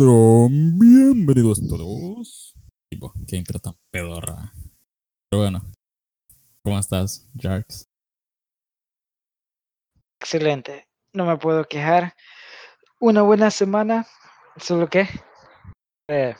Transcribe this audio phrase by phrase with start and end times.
[0.00, 2.54] Son bienvenidos todos.
[2.88, 4.50] Tipo, qué intro tan pedorra.
[5.28, 5.60] Pero bueno,
[6.64, 7.86] ¿cómo estás, Jarks?
[10.18, 12.14] Excelente, no me puedo quejar.
[12.98, 14.06] Una buena semana,
[14.56, 15.06] solo que
[16.08, 16.34] eh,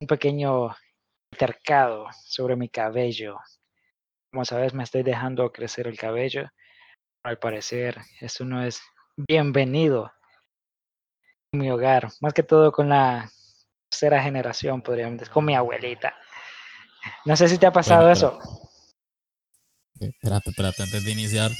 [0.00, 0.74] un pequeño
[1.34, 3.36] intercado sobre mi cabello.
[4.32, 6.48] Como sabes, me estoy dejando crecer el cabello.
[7.22, 8.80] Al parecer, eso no es
[9.18, 10.15] bienvenido en
[11.58, 13.30] mi hogar, más que todo con la
[13.88, 16.14] tercera generación, podríamos decir, con mi abuelita.
[17.24, 18.38] No sé si te ha pasado eso.
[20.00, 21.50] Eh, Espérate, espérate, antes de iniciar.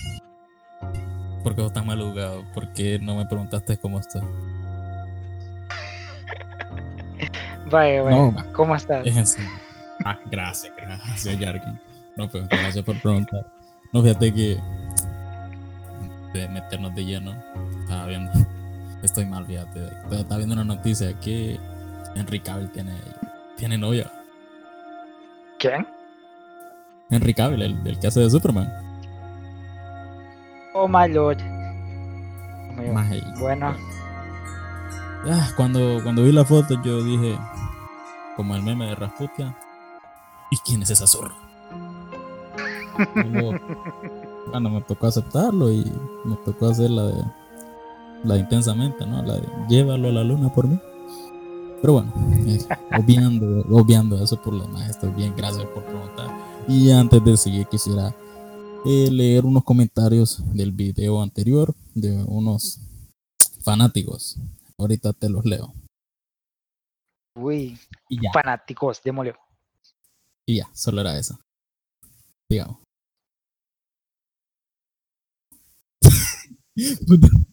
[1.42, 2.44] ¿Por qué vos estás mal jugado?
[2.52, 4.22] ¿Por qué no me preguntaste cómo estás?
[7.70, 8.16] Vaya, vaya.
[8.16, 8.52] No.
[8.52, 9.06] ¿Cómo estás?
[9.06, 9.36] Es.
[10.04, 11.80] Ah, gracias, gracias, Jarkin.
[12.16, 13.44] No, pues gracias por preguntar.
[13.92, 14.60] No, fíjate que
[16.32, 17.34] de meternos de lleno,
[17.80, 18.30] estaba viendo,
[19.02, 19.88] estoy mal, fíjate.
[20.08, 21.58] pero Estaba viendo una noticia que
[22.14, 22.92] Henry Cavill tiene,
[23.56, 24.10] tiene novia.
[25.58, 25.86] ¿Quién?
[27.10, 28.68] Henry Cavill, el, el que hace de Superman.
[30.74, 31.38] Oh my lord.
[33.38, 33.74] Bueno,
[35.30, 37.38] ah, cuando, cuando vi la foto, yo dije,
[38.36, 39.56] como el meme de Rasputia,
[40.50, 41.34] ¿y quién es esa zorra?
[43.14, 43.58] Luego,
[44.50, 45.90] bueno, me tocó aceptarlo y
[46.24, 47.24] me tocó hacer la de
[48.24, 49.22] la de intensamente, ¿no?
[49.22, 50.78] La de llévalo a la luna por mí.
[51.80, 52.12] Pero bueno,
[52.98, 56.28] obviando, obviando eso por lo demás, estoy bien, gracias por preguntar.
[56.68, 58.14] Y antes de seguir, quisiera
[58.84, 62.80] eh, leer unos comentarios del video anterior de unos
[63.62, 64.36] fanáticos.
[64.78, 65.72] Ahorita te los leo.
[67.38, 67.78] uy,
[68.08, 69.34] Y ya, fanáticos, démosle.
[70.46, 71.38] y ya, solo era eso.
[72.48, 72.78] Digamos.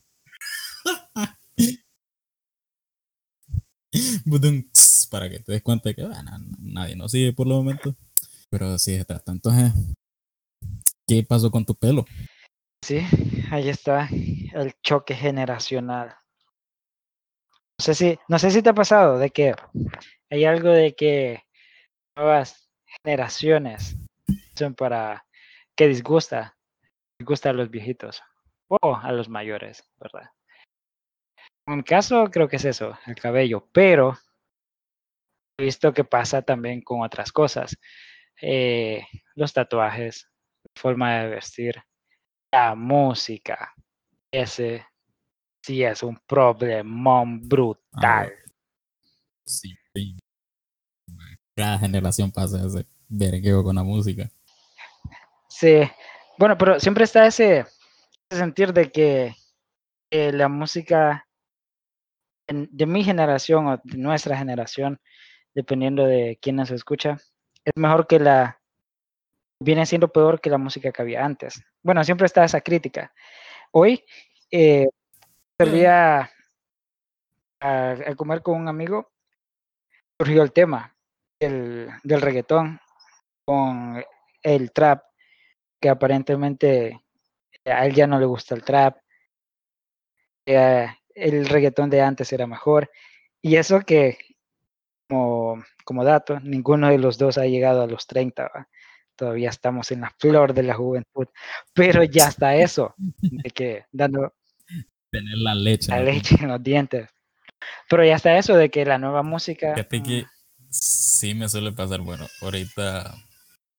[5.09, 7.95] Para que te des cuenta que bueno, nadie nos sigue por el momento.
[8.49, 9.31] Pero sí se trata.
[9.31, 9.73] Entonces,
[11.07, 12.05] ¿qué pasó con tu pelo?
[12.83, 12.99] Sí,
[13.51, 16.15] ahí está el choque generacional.
[17.79, 19.55] No sé si, no sé si te ha pasado de que
[20.29, 21.43] hay algo de que
[22.15, 22.69] nuevas
[23.03, 23.97] generaciones
[24.55, 25.25] son para
[25.75, 26.55] que disgusta,
[27.19, 28.21] disgusta a los viejitos
[28.67, 30.29] o a los mayores, ¿verdad?
[31.65, 34.17] En mi caso creo que es eso, el cabello, pero
[35.57, 37.77] he visto que pasa también con otras cosas,
[38.41, 40.27] eh, los tatuajes,
[40.75, 41.83] forma de vestir
[42.51, 43.73] la música.
[44.31, 44.85] Ese
[45.63, 48.33] sí es un problemón brutal.
[49.45, 50.17] Sí, sí.
[51.55, 54.29] Cada generación pasa ese vergueo con la música.
[55.47, 55.81] Sí.
[56.37, 57.65] Bueno, pero siempre está ese,
[58.29, 59.35] sentir de que
[60.09, 61.27] eh, la música
[62.47, 64.99] de mi generación o de nuestra generación,
[65.53, 67.17] dependiendo de quién nos escucha,
[67.65, 68.59] es mejor que la
[69.59, 71.63] viene siendo peor que la música que había antes.
[71.81, 73.13] Bueno, siempre está esa crítica.
[73.71, 74.03] Hoy
[74.51, 74.87] eh,
[75.57, 76.29] salí a,
[77.61, 79.11] a- a comer con un amigo,
[80.19, 80.95] surgió el tema
[81.39, 82.79] del, del reggaetón
[83.45, 84.03] con
[84.41, 85.03] el trap,
[85.81, 86.99] que aparentemente
[87.65, 88.97] a él ya no le gusta el trap,
[90.45, 92.89] eh, el reggaetón de antes era mejor,
[93.41, 94.17] y eso que,
[95.07, 98.67] como, como dato, ninguno de los dos ha llegado a los 30, ¿va?
[99.15, 101.27] todavía estamos en la flor de la juventud,
[101.73, 104.33] pero ya está eso, de que dando
[105.13, 105.91] Tener la leche.
[105.91, 106.05] la ¿no?
[106.05, 107.07] leche en los dientes.
[107.87, 109.75] Pero ya está eso de que la nueva música.
[109.75, 110.25] Fíjate mm, que
[110.71, 113.13] sí me suele pasar, bueno, ahorita,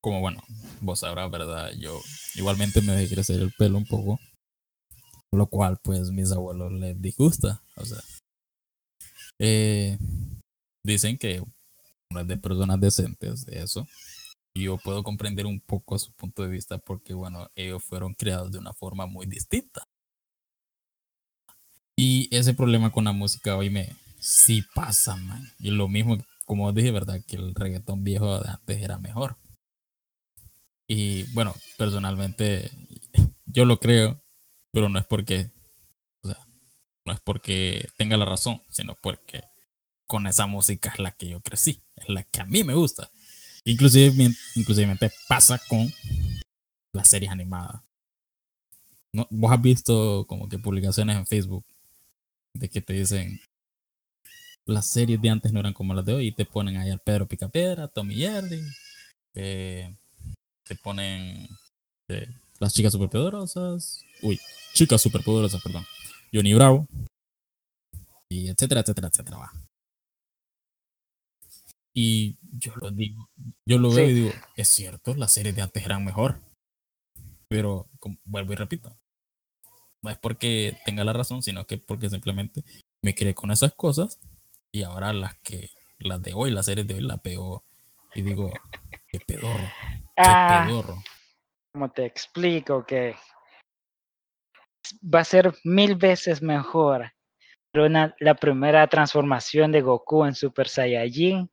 [0.01, 0.41] como bueno,
[0.81, 1.73] vos sabrás, ¿verdad?
[1.77, 2.01] Yo
[2.37, 4.21] igualmente me dejé crecer el pelo un poco,
[5.37, 7.99] lo cual pues mis abuelos les disgusta, o sea,
[9.39, 9.99] eh,
[10.85, 11.43] dicen que
[12.11, 13.87] no de personas decentes eso,
[14.57, 18.53] y yo puedo comprender un poco su punto de vista porque, bueno, ellos fueron criados
[18.53, 19.89] de una forma muy distinta.
[21.97, 25.53] Y ese problema con la música hoy me sí pasa, man.
[25.59, 27.21] Y lo mismo, como dije, ¿verdad?
[27.27, 29.37] Que el reggaetón viejo de antes era mejor.
[30.89, 32.71] Y bueno, personalmente
[33.47, 34.23] yo lo creo,
[34.75, 35.53] pero no es porque,
[36.23, 36.47] o sea,
[37.05, 39.45] no es porque tenga la razón, sino porque
[40.07, 43.09] con esa música es la que yo crecí, es la que a mí me gusta.
[43.65, 44.99] Inclusive, inclusive
[45.29, 45.89] pasa con
[46.93, 47.83] las series animadas.
[49.13, 49.29] ¿No?
[49.31, 51.65] ¿Vos has visto como que publicaciones en Facebook
[52.53, 53.41] de que te dicen
[54.67, 56.99] las series de antes no eran como las de hoy y te ponen ahí al
[56.99, 58.61] Pedro Picapiedra, Tommy Jerry,
[59.35, 59.95] eh,
[60.65, 61.49] te ponen
[62.09, 62.27] eh,
[62.61, 64.41] las chicas superpoderosas, uy,
[64.73, 65.85] chicas superpoderosas, perdón,
[66.33, 66.87] Johnny Bravo
[68.29, 69.39] y etcétera, etcétera, etcétera.
[69.39, 69.53] Va.
[71.97, 73.31] Y yo lo digo,
[73.67, 76.41] yo lo veo y digo, es cierto, las series de antes eran mejor.
[77.49, 77.89] Pero
[78.25, 78.99] vuelvo y repito,
[80.03, 82.65] no es porque tenga la razón, sino que porque simplemente
[83.03, 84.19] me quedé con esas cosas
[84.73, 87.65] y ahora las que las de hoy, las series de hoy la pego
[88.15, 88.53] y digo,
[89.09, 89.71] qué pedorro,
[90.17, 91.03] qué ah, pedorro.
[91.75, 93.17] Como te explico que
[95.13, 97.13] va a ser mil veces mejor
[97.73, 101.51] la primera transformación de Goku en Super Saiyajin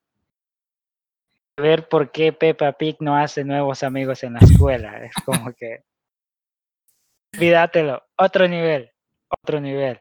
[1.58, 5.04] ver por qué Peppa Pig no hace nuevos amigos en la escuela.
[5.04, 5.84] Es como que,
[7.34, 8.92] olvídatelo, otro nivel,
[9.28, 10.00] otro nivel.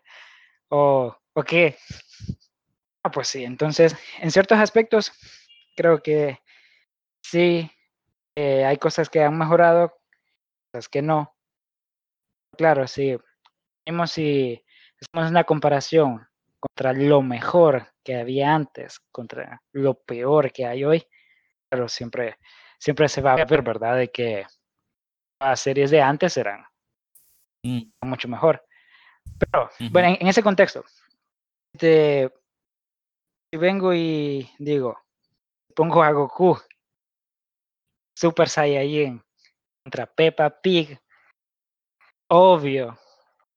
[0.69, 1.79] O, ¿o qué?
[3.03, 5.13] Ah, pues sí, entonces, en ciertos aspectos,
[5.75, 6.39] creo que
[7.23, 7.71] sí,
[8.37, 10.00] eh, hay cosas que han mejorado,
[10.91, 11.35] que no.
[12.57, 13.17] Claro, sí,
[13.87, 14.63] vemos si
[15.01, 16.27] hacemos una comparación
[16.59, 21.07] contra lo mejor que había antes, contra lo peor que hay hoy,
[21.69, 22.37] pero siempre,
[22.79, 23.97] siempre se va a ver, ¿verdad?
[23.97, 24.47] De que
[25.41, 26.65] las series de antes eran
[27.63, 27.83] mm.
[28.03, 28.63] mucho mejor.
[29.39, 30.85] Pero, bueno, en, ese contexto,
[31.73, 32.31] este,
[33.51, 34.99] si vengo y digo,
[35.75, 36.59] pongo a Goku,
[38.15, 39.23] Super Saiyajin,
[39.83, 40.99] contra Peppa Pig,
[42.29, 42.99] obvio,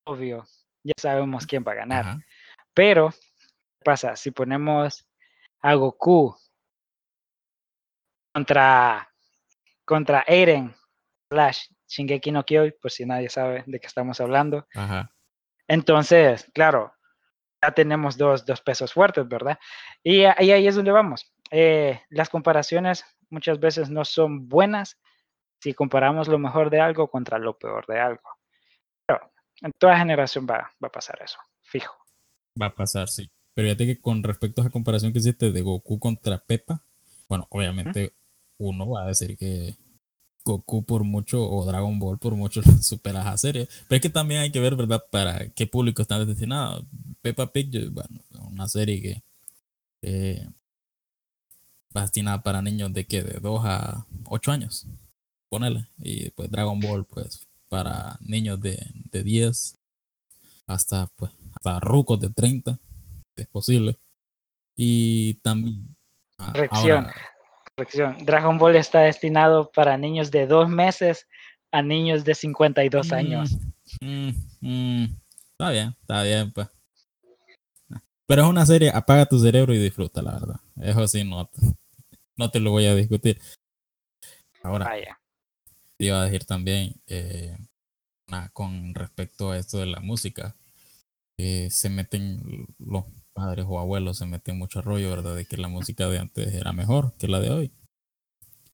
[0.05, 0.45] obvio,
[0.83, 2.17] ya sabemos quién va a ganar.
[2.73, 4.15] Pero, ¿qué pasa?
[4.15, 5.07] Si ponemos
[5.61, 6.35] a Goku
[8.33, 9.09] contra,
[9.85, 10.73] contra Eren
[11.29, 14.67] slash Shingeki no Kyojin, por si nadie sabe de qué estamos hablando.
[15.67, 16.93] Entonces, claro,
[17.61, 19.59] ya tenemos dos, dos, pesos fuertes, ¿verdad?
[20.01, 21.31] Y, ahí es donde vamos.
[21.51, 24.99] Eh, las comparaciones muchas veces no son buenas
[25.63, 28.29] si comparamos lo mejor de algo contra lo peor de algo.
[29.07, 29.31] Pero
[29.61, 31.95] en toda generación va, va a pasar eso, fijo.
[32.61, 33.31] Va a pasar, sí.
[33.53, 36.83] Pero fíjate que con respecto a la comparación que hiciste de Goku contra Peppa,
[37.29, 38.13] bueno, obviamente
[38.57, 39.77] uno va a decir que
[40.43, 43.69] Goku por mucho o Dragon Ball por mucho supera a serie.
[43.87, 46.85] Pero es que también hay que ver, ¿verdad?, para qué público está destinado.
[47.21, 48.19] Peppa Pig, bueno,
[48.51, 49.23] una serie que
[50.01, 50.45] eh,
[51.95, 54.87] va destinada para niños de que de 2 a 8 años,
[55.53, 55.85] ponele.
[55.99, 59.77] Y pues Dragon Ball, pues para niños de, de 10
[60.65, 62.79] hasta, pues, hasta rucos de 30,
[63.35, 63.99] es posible.
[64.75, 65.95] Y también...
[66.39, 67.13] Ah, ahora,
[68.21, 71.27] Dragon Ball está destinado para niños de dos meses
[71.71, 73.57] a niños de 52 mm, años.
[74.01, 74.29] Mm,
[74.61, 75.03] mm.
[75.51, 76.67] está bien, está bien, pues.
[78.25, 80.59] Pero es una serie, apaga tu cerebro y disfruta, la verdad.
[80.81, 81.47] Eso sí, no,
[82.37, 83.39] no te lo voy a discutir.
[84.63, 84.89] Ahora,
[86.07, 87.57] iba a decir también, eh,
[88.53, 90.55] con respecto a esto de la música,
[91.37, 95.35] eh, se meten los padres o abuelos se meten mucho rollo, ¿verdad?
[95.35, 97.71] De que la música de antes era mejor que la de hoy.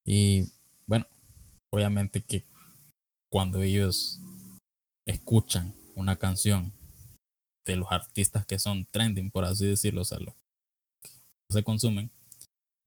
[0.05, 0.51] Y
[0.85, 1.05] bueno,
[1.71, 2.45] obviamente que
[3.31, 4.19] cuando ellos
[5.07, 6.73] escuchan una canción
[7.65, 10.33] de los artistas que son trending, por así decirlo, o sea, los
[11.03, 11.09] que
[11.51, 12.11] se consumen.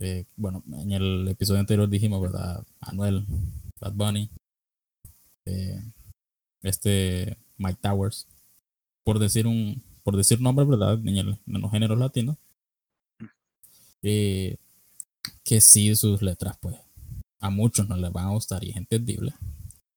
[0.01, 2.67] Eh, bueno, en el episodio anterior dijimos, ¿verdad?
[2.81, 3.25] Anuel,
[3.83, 4.31] Bad Bunny,
[5.45, 5.83] eh,
[6.63, 8.29] este Mike Towers,
[9.03, 10.95] por decir un, por decir nombre, ¿verdad?
[11.05, 12.37] En, los géneros latinos.
[14.03, 14.57] Eh,
[15.45, 16.77] que sí, sus letras, pues,
[17.41, 19.35] a muchos no les van a gustar y es entendible.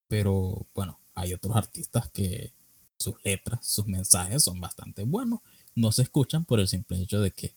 [0.08, 2.52] Pero bueno, hay otros artistas que
[2.98, 5.42] sus letras, sus mensajes son bastante buenos.
[5.76, 7.54] No se escuchan por el simple hecho de que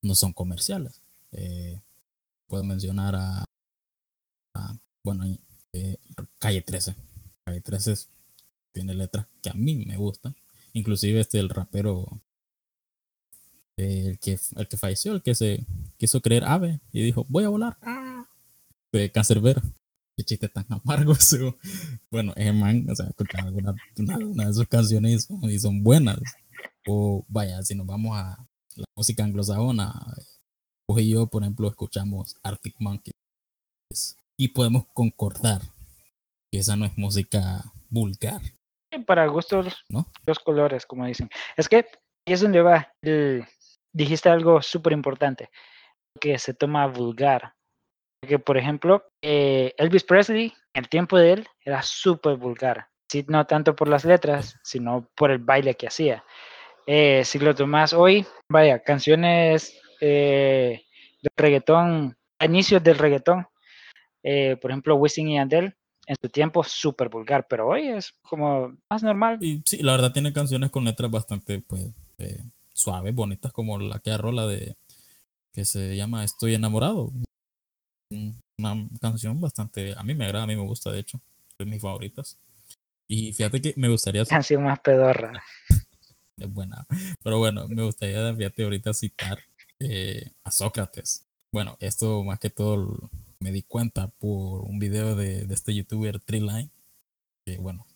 [0.00, 1.02] no son comerciales.
[1.32, 1.80] Eh,
[2.46, 3.44] puedo mencionar a,
[5.04, 5.24] bueno,
[5.72, 5.96] eh,
[6.38, 6.94] Calle 13.
[7.44, 7.94] Calle 13
[8.72, 10.34] tiene letras que a mí me gustan
[10.72, 12.20] Inclusive este el rapero
[13.76, 15.66] el que, el que falleció, el que se
[15.96, 17.78] quiso creer ave y dijo, voy a volar.
[17.82, 18.26] ¡Ah!
[18.92, 19.62] De ver
[20.16, 21.12] Qué chiste tan amargo.
[21.18, 21.56] Eso.
[22.10, 26.18] Bueno, ese man, o sea, escuchaba alguna una, de sus canciones y son, buenas.
[26.86, 29.94] O vaya, si nos vamos a la música anglosajona,
[30.86, 33.14] vos y yo, por ejemplo, escuchamos Arctic Monkeys
[34.42, 35.60] y podemos concordar
[36.50, 38.40] que esa no es música vulgar
[39.06, 40.10] para gustos ¿No?
[40.26, 41.30] los colores, como dicen.
[41.56, 41.84] Es que ahí
[42.26, 42.92] es donde va.
[43.92, 45.48] dijiste algo súper importante,
[46.20, 47.54] que se toma vulgar.
[48.20, 52.88] Que, por ejemplo, eh, Elvis Presley, en el tiempo de él, era súper vulgar.
[53.08, 56.24] Sí, no tanto por las letras, sino por el baile que hacía.
[56.88, 60.82] Eh, si lo tomas hoy, vaya, canciones eh,
[61.22, 63.46] de reggaetón, inicios del reggaetón,
[64.22, 65.74] por ejemplo, Wisin y Andel,
[66.06, 69.38] en su tiempo súper vulgar, pero hoy es como más normal.
[69.40, 71.86] Y sí, la verdad tiene canciones con letras bastante, pues,
[72.18, 74.76] eh, suaves, bonitas, como la que rola de
[75.52, 77.12] que se llama Estoy enamorado.
[78.58, 81.64] Una canción bastante, a mí me agrada, a mí me gusta, de hecho, es de
[81.66, 82.38] mis favoritas.
[83.06, 84.24] Y fíjate que me gustaría...
[84.24, 85.42] Canción más pedorra.
[86.38, 86.86] Es buena.
[87.22, 89.38] Pero bueno, me gustaría, fíjate, ahorita citar
[89.78, 91.26] eh, a Sócrates.
[91.52, 93.10] Bueno, esto más que todo
[93.42, 96.70] me di cuenta por un video de, este youtuber Treeline.
[97.44, 97.86] Que bueno,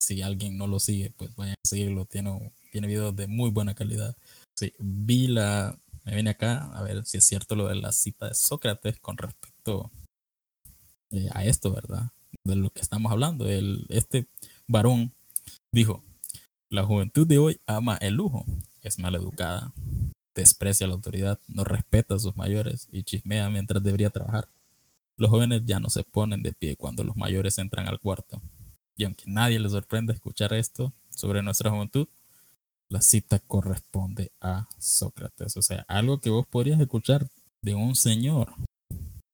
[0.00, 2.06] si alguien no lo sigue, pues vayan a seguirlo.
[2.06, 4.16] Tiene, tiene videos de muy buena calidad.
[4.56, 5.78] Sí, vi la.
[6.04, 9.18] Me viene acá a ver si es cierto lo de la cita de Sócrates con
[9.18, 9.90] respecto
[11.10, 12.10] eh, a esto, ¿verdad?
[12.42, 13.46] De lo que estamos hablando.
[13.46, 14.26] El, este
[14.66, 15.12] varón
[15.72, 16.02] dijo:
[16.70, 18.46] La juventud de hoy ama el lujo,
[18.80, 19.74] es mal educada,
[20.34, 24.48] desprecia la autoridad, no respeta a sus mayores y chismea mientras debería trabajar.
[25.20, 28.40] Los jóvenes ya no se ponen de pie cuando los mayores entran al cuarto
[28.96, 32.08] y aunque nadie le sorprenda escuchar esto sobre nuestra juventud,
[32.88, 35.58] la cita corresponde a Sócrates.
[35.58, 37.26] O sea, algo que vos podrías escuchar
[37.60, 38.54] de un señor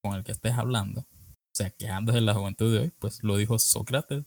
[0.03, 3.37] con el que estés hablando, o sea, quejándose de la juventud de hoy, pues lo
[3.37, 4.25] dijo Sócrates.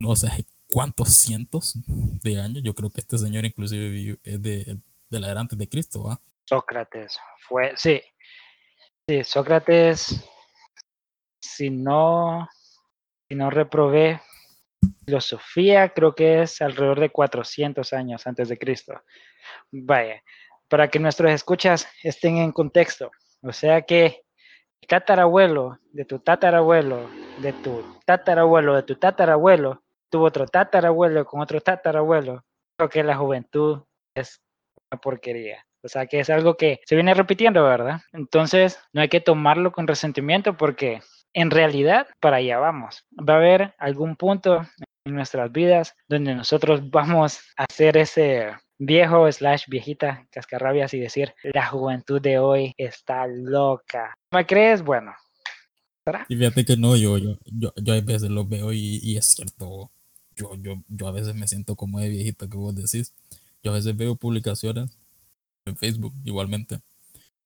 [0.00, 2.64] No sé cuántos cientos de años.
[2.64, 4.78] Yo creo que este señor inclusive es de,
[5.10, 6.20] de la era antes de Cristo, ¿va?
[6.44, 7.16] Sócrates
[7.48, 8.00] fue, sí,
[9.08, 10.24] sí, Sócrates,
[11.40, 12.48] si no,
[13.28, 14.20] si no reprobé,
[15.04, 19.02] filosofía creo que es alrededor de 400 años antes de Cristo.
[19.70, 20.22] Vaya,
[20.68, 23.10] para que nuestros escuchas estén en contexto.
[23.42, 24.22] O sea que
[24.80, 31.40] el tatarabuelo de tu tatarabuelo, de tu tatarabuelo, de tu tatarabuelo, tuvo otro tatarabuelo con
[31.40, 32.44] otro tatarabuelo.
[32.76, 33.82] Creo que la juventud
[34.14, 34.40] es
[34.90, 35.64] una porquería.
[35.82, 38.00] O sea que es algo que se viene repitiendo, ¿verdad?
[38.12, 41.00] Entonces no hay que tomarlo con resentimiento porque
[41.38, 43.04] en realidad para allá vamos.
[43.16, 44.66] Va a haber algún punto
[45.04, 51.34] en nuestras vidas donde nosotros vamos a hacer ese viejo slash viejita cascarrabias y decir
[51.54, 54.14] la juventud de hoy está loca.
[54.32, 54.82] ¿Me crees?
[54.82, 55.12] Bueno.
[56.28, 59.26] Y fíjate que no, yo, yo, yo, yo a veces lo veo y, y, es
[59.26, 59.90] cierto.
[60.34, 63.14] Yo, yo, yo a veces me siento como de viejita que vos decís.
[63.62, 64.90] Yo a veces veo publicaciones
[65.66, 66.80] en Facebook igualmente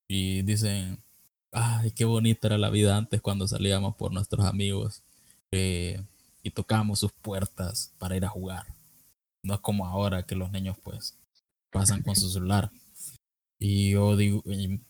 [0.06, 0.98] y dicen,
[1.52, 5.02] ay, qué bonita era la vida antes cuando salíamos por nuestros amigos.
[5.52, 6.02] Eh,
[6.42, 8.66] y tocábamos sus puertas para ir a jugar.
[9.42, 11.16] No es como ahora que los niños pues
[11.70, 12.70] pasan con su celular.
[13.58, 14.84] Y yo digo, en,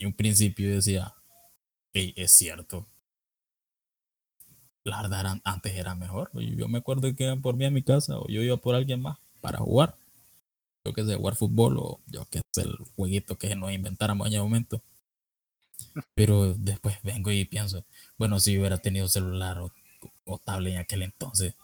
[0.00, 1.14] un principio decía,
[1.92, 2.86] es cierto.
[4.84, 6.30] La verdad antes era mejor.
[6.34, 9.02] Yo me acuerdo que iban por mí a mi casa o yo iba por alguien
[9.02, 9.96] más para jugar.
[10.84, 14.32] Yo que sé, jugar fútbol o yo que sé, el jueguito que nos inventáramos en
[14.32, 14.82] ese momento.
[16.14, 17.84] Pero después vengo y pienso,
[18.16, 19.72] bueno, si hubiera tenido celular o
[20.46, 21.54] en aquel entonces,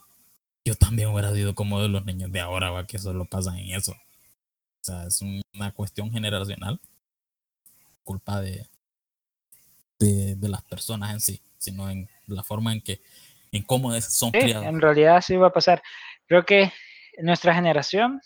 [0.65, 2.87] yo también hubiera sido como de los niños de ahora, ¿va?
[2.87, 3.93] que solo pasan en eso.
[3.93, 6.81] O sea, es una cuestión generacional,
[8.03, 8.67] culpa de,
[9.99, 13.01] de, las personas en sí, sino en la forma en que,
[13.53, 15.83] en cómo son sí, En realidad sí va a pasar.
[16.27, 16.73] Creo que
[17.19, 18.21] nuestra generación,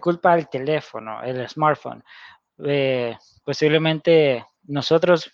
[0.00, 2.02] culpa del teléfono, el smartphone,
[2.64, 5.30] eh, posiblemente nosotros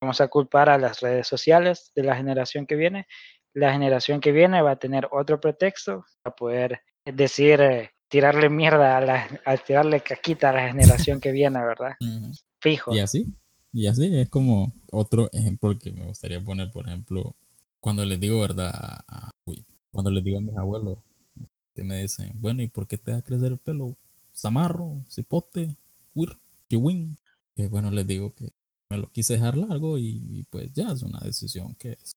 [0.00, 3.06] vamos a culpar a las redes sociales de la generación que viene.
[3.54, 8.96] La generación que viene va a tener otro pretexto para poder decir, eh, tirarle mierda
[8.96, 11.94] a, la, a tirarle caquita a la generación que viene, ¿verdad?
[12.60, 12.94] Fijo.
[12.94, 13.26] Y así,
[13.72, 17.34] y así es como otro ejemplo que me gustaría poner, por ejemplo,
[17.80, 18.72] cuando les digo, ¿verdad?
[19.90, 20.98] cuando les digo a mis abuelos,
[21.74, 23.96] que me dicen, bueno, ¿y por qué te a crecer el pelo?
[24.34, 25.76] Zamarro, cipote,
[26.14, 26.36] queer,
[26.68, 27.18] chihuín.
[27.54, 28.50] Que bueno, les digo que
[28.96, 32.16] lo quise dejar largo y, pues ya es una decisión que es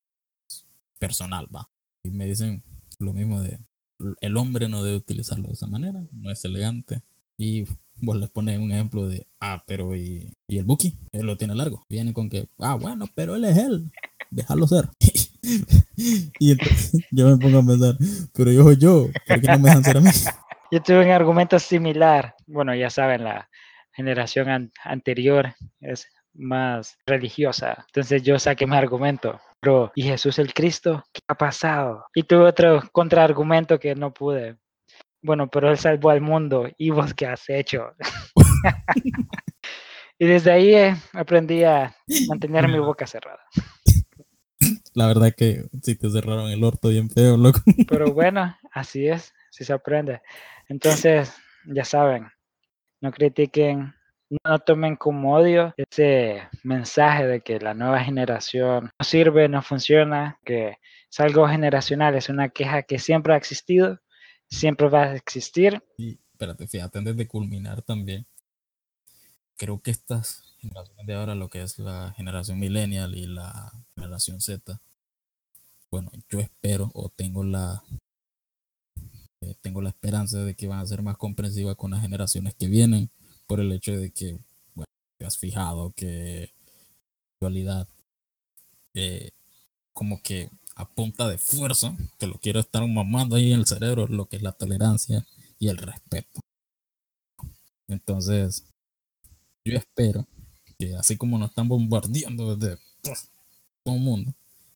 [0.98, 1.70] personal, va.
[2.04, 2.64] Y me dicen
[3.00, 3.60] lo mismo de
[4.22, 7.02] el hombre no debe utilizarlo de esa manera, no es elegante.
[7.38, 7.66] Y
[8.02, 11.86] vos les pones un ejemplo de, ah, pero y, el Buki, él lo tiene largo.
[11.90, 13.92] Viene con que, ah, bueno, pero él es él,
[14.30, 14.90] déjalo ser.
[16.40, 17.98] y entonces yo me pongo a pensar,
[18.34, 19.98] pero yo soy yo, ¿por qué no me dejan ser?
[20.72, 22.36] Yo tuve un argumento similar.
[22.46, 23.50] Bueno, ya saben, la
[23.92, 26.08] generación anterior es
[26.40, 27.86] más religiosa.
[27.88, 29.40] Entonces yo saqué mi argumento.
[29.60, 31.04] Pero, ¿y Jesús el Cristo?
[31.12, 32.06] ¿Qué ha pasado?
[32.16, 34.58] Y tuve otro contraargumento que no pude.
[35.22, 36.68] Bueno, pero Él salvó al mundo.
[36.78, 37.92] ¿Y vos qué has hecho?
[40.18, 41.94] y desde ahí eh, aprendí a
[42.28, 43.44] mantener mi boca cerrada.
[44.94, 47.60] La verdad que sí te cerraron el orto bien feo, loco.
[47.88, 50.22] Pero bueno, así es, si se aprende.
[50.68, 51.34] Entonces,
[51.66, 52.28] ya saben,
[53.02, 53.94] no critiquen
[54.30, 60.40] no tomen como odio ese mensaje de que la nueva generación no sirve, no funciona,
[60.46, 60.78] que
[61.10, 64.00] es algo generacional, es una queja que siempre ha existido,
[64.50, 65.82] siempre va a existir.
[65.98, 68.26] Espérate, fíjate, antes de culminar también,
[69.58, 74.40] creo que estas generaciones de ahora, lo que es la generación millennial y la generación
[74.40, 74.80] Z,
[75.90, 77.84] bueno, yo espero o tengo la
[79.42, 82.68] eh, tengo la esperanza de que van a ser más comprensivas con las generaciones que
[82.68, 83.10] vienen
[83.50, 84.38] por el hecho de que,
[84.76, 84.86] bueno,
[85.18, 86.50] te has fijado que en
[87.34, 87.88] actualidad
[88.94, 89.32] eh,
[89.92, 94.06] como que a punta de fuerza, que lo quiero estar mamando ahí en el cerebro,
[94.06, 95.26] lo que es la tolerancia
[95.58, 96.42] y el respeto.
[97.88, 98.66] Entonces,
[99.66, 100.28] yo espero
[100.78, 102.80] que así como nos están bombardeando desde
[103.84, 104.32] todo el mundo,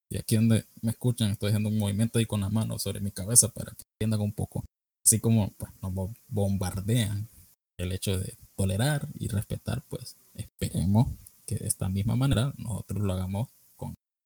[0.10, 3.12] y aquí donde me escuchan estoy haciendo un movimiento ahí con las manos sobre mi
[3.12, 4.65] cabeza para que entiendan un poco,
[5.06, 7.30] así como pues, nos bombardean
[7.77, 11.08] el hecho de tolerar y respetar, pues esperemos
[11.46, 13.50] que de esta misma manera nosotros lo hagamos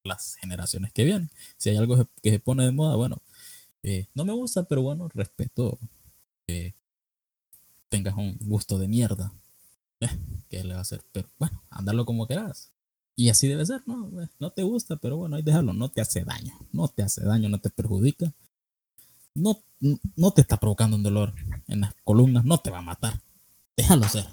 [0.04, 1.30] las generaciones que vienen.
[1.56, 3.22] Si hay algo que se pone de moda, bueno,
[3.82, 5.78] eh, no me gusta, pero bueno, respeto
[6.46, 6.74] que
[7.88, 9.32] tengas un gusto de mierda.
[10.00, 10.08] Eh,
[10.48, 11.02] ¿Qué le va a hacer?
[11.12, 12.72] Pero bueno, andarlo como quieras.
[13.14, 14.22] Y así debe ser, ¿no?
[14.22, 15.72] Eh, no te gusta, pero bueno, hay dejarlo.
[15.72, 16.54] No te hace daño.
[16.72, 18.32] No te hace daño, no te perjudica.
[19.34, 19.60] No,
[20.16, 21.34] no te está provocando un dolor
[21.66, 22.44] en las columnas.
[22.44, 23.20] No te va a matar.
[23.78, 24.24] Déjalo ser.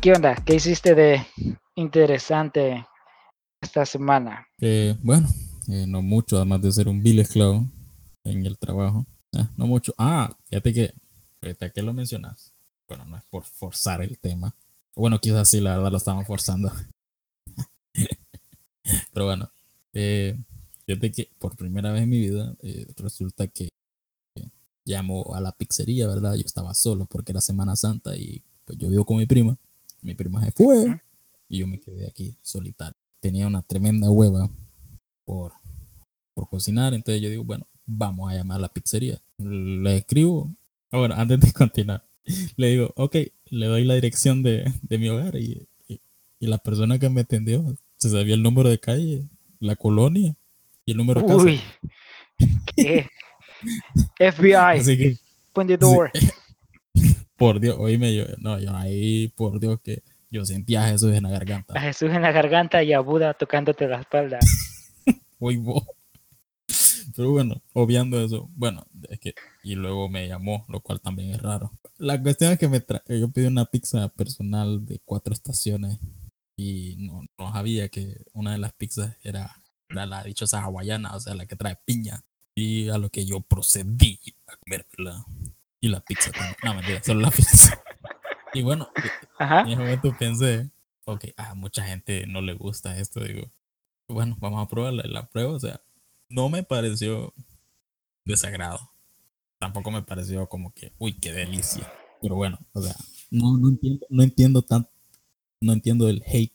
[0.00, 0.34] ¿Qué onda?
[0.44, 1.24] ¿Qué hiciste de
[1.76, 2.84] interesante
[3.60, 4.44] esta semana?
[4.60, 5.28] Eh, bueno,
[5.68, 7.64] eh, no mucho, además de ser un vil esclavo
[8.24, 9.06] en el trabajo.
[9.34, 9.94] Eh, no mucho.
[9.96, 10.94] Ah, fíjate que,
[11.40, 12.52] fíjate que lo mencionas.
[12.88, 14.52] Bueno, no es por forzar el tema.
[14.96, 16.72] Bueno, quizás sí, la verdad lo estaban forzando.
[19.12, 19.50] Pero bueno,
[19.92, 22.56] fíjate que por primera vez en mi vida
[22.96, 23.68] resulta que
[24.84, 26.34] llamo a la pizzería, ¿verdad?
[26.34, 29.58] Yo estaba solo porque era Semana Santa y pues yo vivo con mi prima
[30.04, 31.00] mi prima se fue
[31.48, 32.94] y yo me quedé aquí solitario.
[33.20, 34.50] Tenía una tremenda hueva
[35.24, 35.52] por,
[36.34, 39.20] por cocinar, entonces yo digo, bueno, vamos a llamar a la pizzería.
[39.38, 40.54] Le escribo,
[40.90, 42.06] ahora antes de continuar,
[42.56, 43.16] le digo, ok,
[43.46, 46.00] le doy la dirección de, de mi hogar y, y,
[46.46, 49.26] la persona que me atendió se sabía el número de calle,
[49.60, 50.36] la colonia
[50.84, 51.60] y el número de Uy,
[52.76, 53.08] ¿qué?
[54.18, 56.10] FBI, Así que, door.
[57.38, 61.24] Por Dios, oíme, yo, no, yo ahí, por Dios, que yo sentía a Jesús en
[61.24, 61.74] la garganta.
[61.74, 64.38] A Jesús en la garganta y a Buda tocándote la espalda.
[65.40, 65.82] Uy, vos.
[67.16, 71.42] Pero bueno, obviando eso, bueno, es que, y luego me llamó, lo cual también es
[71.42, 71.72] raro.
[71.98, 75.98] La cuestión es que me yo pedí una pizza personal de cuatro estaciones
[76.56, 81.20] y no, no sabía que una de las pizzas era, era la dichosa hawaiana, o
[81.20, 82.24] sea, la que trae piña.
[82.54, 85.26] Y a lo que yo procedí a comerla
[85.80, 86.56] y la pizza también.
[86.62, 87.80] No, mentira, solo la pizza.
[88.56, 88.88] Y bueno,
[89.40, 90.70] en ese momento pensé,
[91.06, 93.50] ok, a mucha gente no le gusta esto, digo,
[94.06, 95.02] bueno, vamos a probarla.
[95.08, 95.80] La prueba, o sea,
[96.28, 97.34] no me pareció
[98.24, 98.92] desagrado.
[99.58, 101.92] Tampoco me pareció como que, uy, qué delicia.
[102.22, 102.94] Pero bueno, o sea,
[103.32, 104.88] no, no entiendo, no entiendo tanto,
[105.64, 106.52] no entiendo el hate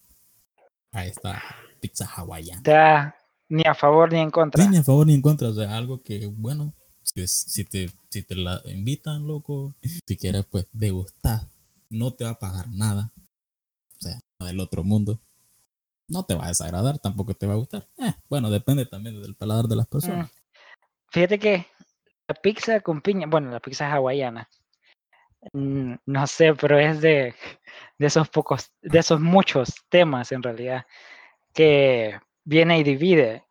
[0.92, 1.42] a esta
[1.80, 3.16] pizza hawaiana.
[3.50, 4.68] ni a favor ni en contra.
[4.68, 8.36] ni a favor ni en contra, o sea, algo que, bueno, si, te, si te
[8.36, 11.50] la invitan, loco, si quieres, pues degustar,
[11.90, 13.12] no te va a pagar nada.
[13.98, 15.20] O sea, del otro mundo.
[16.08, 17.88] No te va a desagradar, tampoco te va a gustar.
[17.98, 20.28] Eh, bueno, depende también del paladar de las personas.
[20.28, 20.32] Mm.
[21.12, 21.66] Fíjate que
[22.28, 24.48] la pizza con piña, bueno, la pizza hawaiana,
[25.54, 27.34] no sé, pero es de,
[27.98, 30.86] de esos pocos, de esos muchos temas en realidad
[31.54, 33.46] que viene y divide.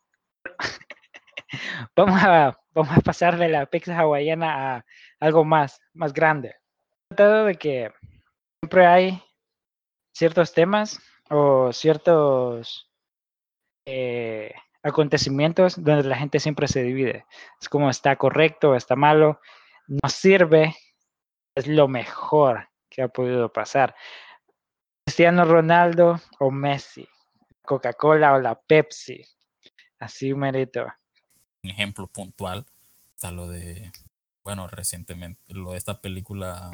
[1.96, 4.84] vamos a vamos a pasar de la pizza hawaiana a
[5.18, 6.54] algo más, más grande.
[7.08, 7.92] Tratado de que
[8.60, 9.22] siempre hay
[10.12, 12.88] ciertos temas o ciertos
[13.84, 17.26] eh, acontecimientos donde la gente siempre se divide.
[17.60, 19.40] Es como está correcto, está malo,
[19.88, 20.76] no sirve,
[21.58, 23.94] es lo mejor que ha podido pasar.
[25.04, 27.08] Cristiano Ronaldo o Messi,
[27.62, 29.24] Coca-Cola o la Pepsi.
[29.98, 30.86] Así merito
[31.62, 32.66] un ejemplo puntual
[33.14, 33.90] está lo de,
[34.44, 36.70] bueno, recientemente, lo de esta película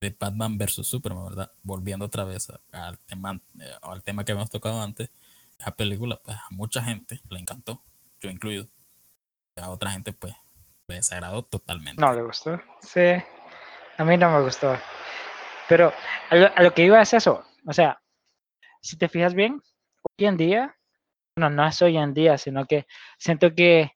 [0.00, 1.52] de Batman versus Superman, ¿verdad?
[1.62, 5.10] Volviendo otra vez al tema, eh, al tema que habíamos tocado antes,
[5.58, 7.82] esa película, pues a mucha gente le encantó,
[8.20, 8.66] yo incluido.
[9.56, 10.34] A otra gente, pues,
[10.86, 12.00] le desagradó totalmente.
[12.00, 13.22] No le gustó, sí.
[14.00, 14.74] A mí no me gustó.
[15.68, 15.92] Pero
[16.30, 17.44] a lo, a lo que iba es eso.
[17.66, 18.00] O sea,
[18.80, 19.60] si te fijas bien,
[20.18, 20.74] hoy en día,
[21.36, 22.86] bueno, no es hoy en día, sino que
[23.18, 23.92] siento que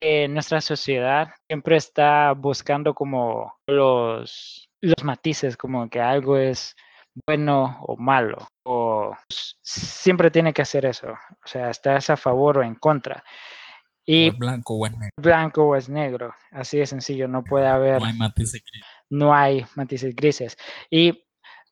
[0.00, 6.74] eh, nuestra sociedad siempre está buscando como los, los matices, como que algo es
[7.26, 12.62] bueno o malo, o siempre tiene que hacer eso, o sea, estás a favor o
[12.62, 13.22] en contra.
[14.06, 15.14] Y o es blanco o es negro.
[15.18, 18.00] Blanco o es negro, así de sencillo, no puede haber...
[18.00, 18.99] No hay matices grises.
[19.10, 20.56] No hay matices grises.
[20.90, 21.24] Y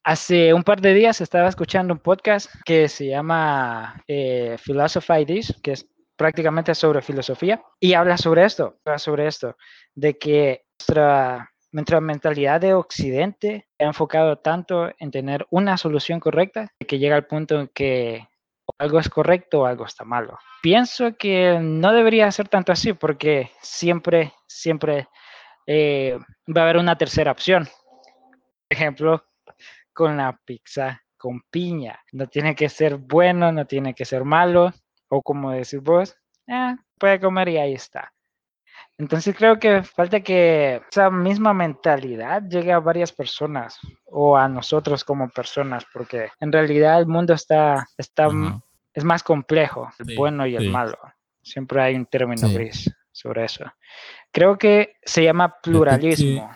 [0.09, 5.55] Hace un par de días estaba escuchando un podcast que se llama eh, Philosophy This,
[5.62, 9.59] que es prácticamente sobre filosofía, y habla sobre esto, sobre esto,
[9.94, 16.98] de que nuestra mentalidad de Occidente ha enfocado tanto en tener una solución correcta que
[16.98, 18.27] llega al punto en que
[18.79, 20.38] algo es correcto o algo está malo.
[20.62, 25.09] Pienso que no debería ser tanto así porque siempre, siempre
[25.70, 27.64] eh, va a haber una tercera opción.
[27.64, 29.24] Por ejemplo,
[29.92, 32.00] con la pizza con piña.
[32.12, 34.72] No tiene que ser bueno, no tiene que ser malo,
[35.09, 38.12] o como decís vos, eh, puede comer y ahí está.
[38.96, 45.04] Entonces creo que falta que esa misma mentalidad llegue a varias personas o a nosotros
[45.04, 48.28] como personas, porque en realidad el mundo está, está
[48.94, 50.98] es más complejo, el bueno y el malo.
[51.42, 53.64] Siempre hay un término gris sobre eso.
[54.32, 56.50] Creo que se llama pluralismo.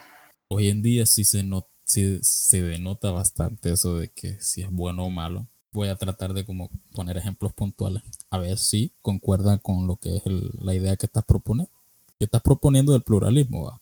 [0.49, 1.43] Hoy en día sí se
[1.85, 5.49] sí se denota bastante eso de que si es bueno o malo.
[5.73, 8.03] Voy a tratar de como poner ejemplos puntuales.
[8.31, 10.23] A ver si concuerdan con lo que es
[10.61, 11.73] la idea que estás proponiendo.
[12.19, 13.81] Que estás proponiendo del pluralismo.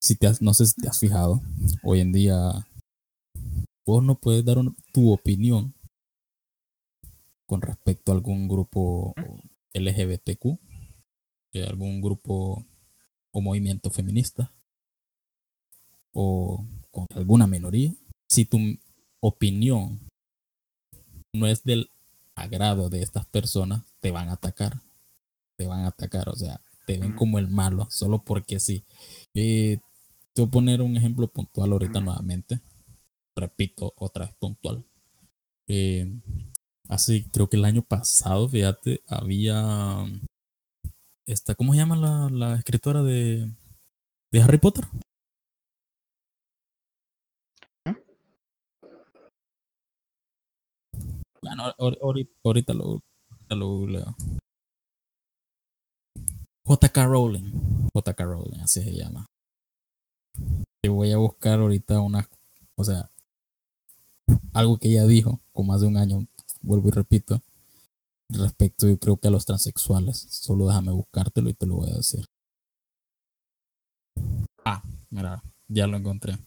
[0.00, 1.40] Si te no sé si te has fijado,
[1.84, 2.66] hoy en día
[3.86, 4.58] vos no puedes dar
[4.92, 5.74] tu opinión
[7.46, 9.14] con respecto a algún grupo
[9.74, 10.58] LGBTQ,
[11.68, 12.66] algún grupo
[13.32, 14.52] o movimiento feminista,
[16.12, 17.92] o con alguna minoría,
[18.28, 18.58] si tu
[19.20, 20.00] opinión
[21.34, 21.90] no es del
[22.34, 24.80] agrado de estas personas, te van a atacar.
[25.56, 28.84] Te van a atacar, o sea, te ven como el malo, solo porque sí.
[29.34, 29.80] Eh,
[30.32, 32.60] te voy a poner un ejemplo puntual ahorita nuevamente.
[33.36, 34.84] Repito, otra vez puntual.
[35.68, 36.10] Eh,
[36.88, 40.04] así, creo que el año pasado, fíjate, había
[41.26, 43.50] esta, ¿cómo se llama la, la escritora de,
[44.32, 44.84] de Harry Potter?
[51.42, 51.64] Bueno,
[52.44, 53.02] ahorita, lo,
[53.50, 54.14] googleo.
[56.64, 57.88] JK Rowling.
[57.92, 59.26] JK Rowling, así se llama.
[60.84, 62.28] Y voy a buscar ahorita una,
[62.76, 63.10] o sea,
[64.54, 66.26] algo que ella dijo con más de un año,
[66.62, 67.40] vuelvo y repito,
[68.32, 70.18] respecto yo creo que a los transexuales.
[70.18, 72.24] Solo déjame buscártelo y te lo voy a decir.
[74.64, 76.38] Ah, mira, ya lo encontré.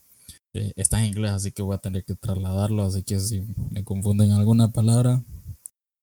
[0.54, 2.84] Eh, está en inglés, así que voy a tener que trasladarlo.
[2.84, 5.24] Así que si me confunden alguna palabra,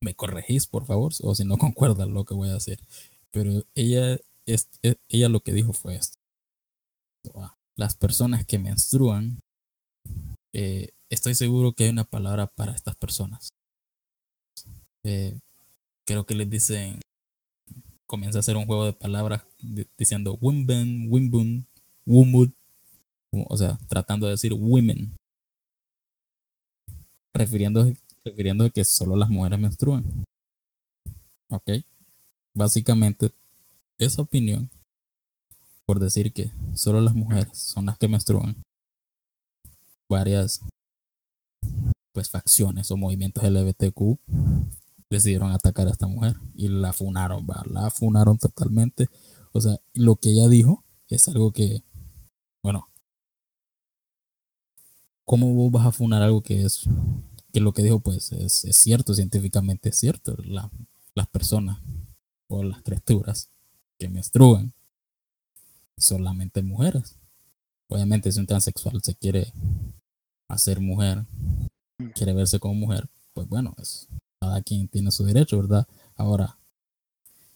[0.03, 2.81] me corregís, por favor, o si no concuerdan lo que voy a hacer.
[3.31, 4.69] Pero ella, es,
[5.09, 6.19] ella lo que dijo fue esto.
[7.77, 9.41] Las personas que menstruan,
[10.55, 13.51] eh, estoy seguro que hay una palabra para estas personas.
[15.05, 15.39] Eh,
[16.07, 17.01] creo que les dicen,
[18.07, 19.43] comienza a hacer un juego de palabras
[19.97, 21.67] diciendo Wimben, Wimbun,
[22.07, 22.51] Wumud,
[23.33, 25.17] o sea, tratando de decir women,
[27.35, 30.05] refiriéndose, refiriendo a que solo las mujeres menstruan.
[31.49, 31.71] ¿Ok?
[32.55, 33.33] Básicamente,
[33.99, 34.69] esa opinión,
[35.87, 38.57] por decir que solo las mujeres son las que menstruan,
[40.09, 40.61] varias
[42.13, 44.19] pues facciones o movimientos LGBTQ
[45.13, 49.09] decidieron atacar a esta mujer y la funaron, la funaron totalmente.
[49.53, 51.85] O sea, lo que ella dijo es algo que,
[52.63, 52.89] bueno,
[55.25, 56.89] ¿cómo vos vas a funar algo que es,
[57.53, 60.37] que lo que dijo pues es, cierto, científicamente es cierto?
[61.15, 61.79] las personas
[62.49, 63.51] o las criaturas
[63.99, 64.73] que menstruan
[65.99, 67.19] solamente mujeres.
[67.89, 69.53] Obviamente si un transexual se quiere
[70.49, 71.27] hacer mujer,
[72.15, 74.09] quiere verse como mujer, pues bueno, es,
[74.43, 75.87] cada quien tiene su derecho, ¿verdad?
[76.17, 76.59] Ahora,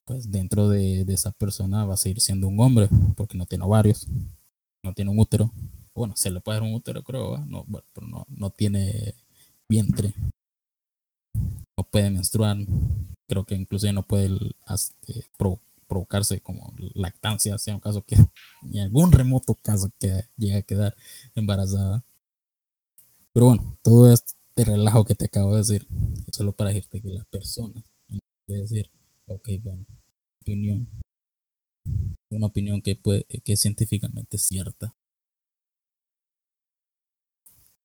[0.05, 4.07] pues dentro de, esa persona va a seguir siendo un hombre porque no tiene ovarios,
[4.85, 5.51] no tiene un útero,
[5.97, 9.17] bueno, se le puede dar un útero, creo, no, pero no, no tiene
[9.69, 10.15] vientre.
[11.77, 12.57] No puede menstruar.
[13.27, 14.31] Creo que incluso no puede
[14.73, 15.25] este,
[15.89, 18.15] provocarse como lactancia, sea un caso que,
[18.73, 20.95] en algún remoto caso que llegue a quedar
[21.35, 22.05] embarazada.
[23.33, 24.13] Pero bueno, todo
[24.65, 25.87] relajo que te acabo de decir
[26.33, 27.85] solo para decirte que las personas,
[28.47, 28.91] puede decir,
[29.27, 29.85] ok, bueno,
[30.43, 30.89] opinión,
[32.31, 34.95] una opinión que, puede, que es científicamente cierta,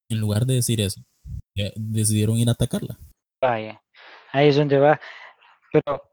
[0.10, 1.02] en lugar de decir eso,
[1.76, 2.98] decidieron ir a atacarla.
[3.42, 3.82] Vaya,
[4.32, 5.00] ahí es donde va.
[5.72, 6.04] Pero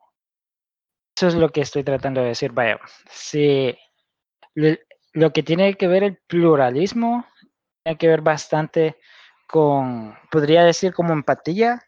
[1.16, 2.52] eso es lo que estoy tratando de decir.
[2.52, 3.76] Vaya, si
[4.54, 7.26] lo que tiene que ver el pluralismo
[7.82, 8.96] tiene que ver bastante
[9.48, 11.82] con, podría decir como empatía,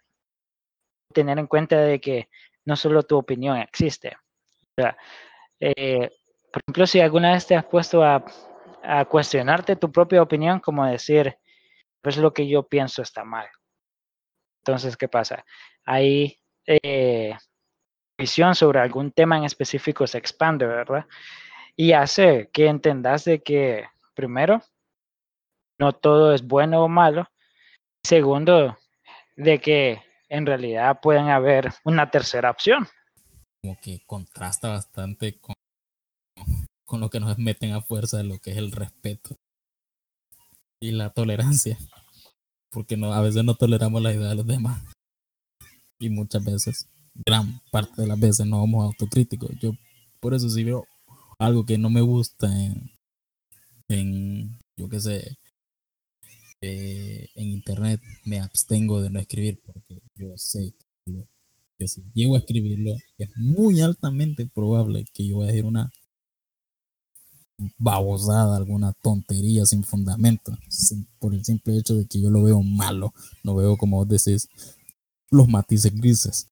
[1.12, 2.29] tener en cuenta de que
[2.64, 4.16] no solo tu opinión existe.
[5.61, 6.11] Eh,
[6.53, 8.25] por ejemplo, si alguna vez te has puesto a,
[8.83, 11.37] a, cuestionarte tu propia opinión, como decir,
[12.01, 13.49] pues lo que yo pienso está mal.
[14.61, 15.44] Entonces, ¿qué pasa?
[15.85, 17.37] Ahí eh,
[18.18, 21.07] visión sobre algún tema en específico se expande, ¿verdad?
[21.77, 24.62] Y hace que entendas de que, primero,
[25.79, 27.27] no todo es bueno o malo.
[28.05, 28.77] Segundo,
[29.37, 32.87] de que en realidad pueden haber una tercera opción.
[33.63, 38.57] Como que contrasta bastante con, lo que nos meten a fuerza de lo que es
[38.57, 39.37] el respeto
[40.81, 41.79] y la tolerancia.
[42.71, 44.83] Porque no, a veces no toleramos la idea de los demás.
[45.99, 46.89] Y muchas veces,
[47.27, 49.51] gran parte de las veces, no somos autocríticos.
[49.61, 49.73] Yo
[50.21, 50.87] por eso sí veo
[51.39, 52.49] algo que no me gusta
[53.89, 55.37] en yo qué sé,
[56.62, 60.75] eh, en internet, me abstengo de no escribir porque yo sé
[61.79, 65.90] que si llego a escribirlo, es muy altamente probable que yo voy a decir una
[67.79, 70.57] babosada, alguna tontería sin fundamento,
[71.18, 74.49] por el simple hecho de que yo lo veo malo, lo veo como vos decís,
[75.31, 76.49] los matices grises.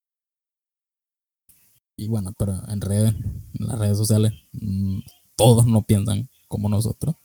[1.96, 5.00] Y bueno, pero en redes, en las redes sociales, mm,
[5.36, 7.16] todos no piensan como nosotros.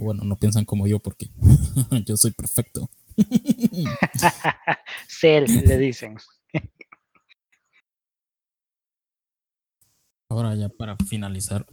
[0.00, 1.30] Bueno, no piensan como yo porque
[2.06, 2.88] yo soy perfecto.
[5.08, 6.16] Cel, le dicen.
[10.30, 11.66] Ahora ya para finalizar,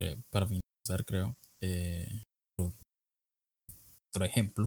[0.00, 2.24] eh, para finalizar creo, eh,
[4.08, 4.66] otro ejemplo,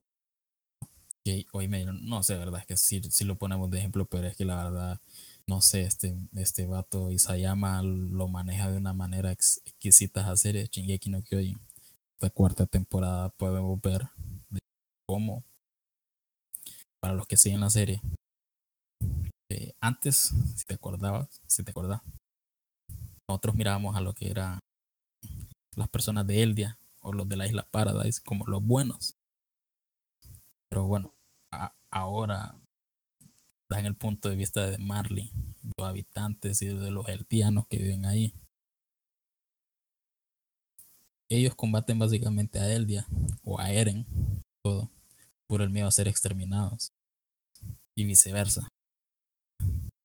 [1.23, 4.27] que hoy me no sé, verdad es que sí, sí lo ponemos de ejemplo, pero
[4.27, 5.01] es que la verdad,
[5.47, 11.09] no sé, este, este vato Isayama lo maneja de una manera exquisita a serie, Shingeki
[11.09, 11.59] no Kyojin.
[12.15, 14.09] Esta cuarta temporada podemos ver
[15.05, 15.43] cómo,
[17.01, 18.01] para los que siguen la serie,
[19.49, 22.01] eh, antes, si te acordabas, si te acordás,
[23.27, 24.59] nosotros mirábamos a lo que eran
[25.75, 29.17] las personas de Eldia o los de la isla Paradise como los buenos.
[30.69, 31.13] Pero bueno,
[31.91, 32.55] ahora,
[33.71, 35.31] en el punto de vista de Marley,
[35.77, 38.33] los habitantes y de los eldianos que viven ahí.
[41.29, 43.05] Ellos combaten básicamente a Eldia
[43.43, 44.05] o a Eren,
[44.63, 44.89] todo,
[45.47, 46.91] por el miedo a ser exterminados.
[47.97, 48.67] Y viceversa.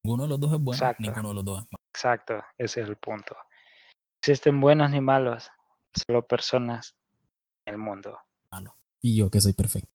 [0.05, 1.03] Ninguno de los dos es bueno, Exacto.
[1.03, 1.85] ninguno de los dos es malo.
[1.95, 3.37] Exacto, ese es el punto.
[4.23, 5.51] Existen buenos ni malos,
[5.95, 6.95] solo personas
[7.67, 8.17] en el mundo.
[8.53, 8.75] malo.
[9.03, 9.91] Y yo que soy perfecto.